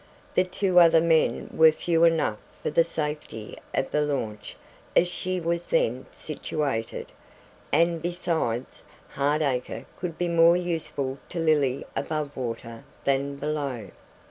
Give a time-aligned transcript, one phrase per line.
[0.33, 4.55] The two other men were few enough for the safety of the launch
[4.95, 7.11] as she was then situated;
[7.71, 13.91] and besides, Hardacre could be more useful to Lily above water than below.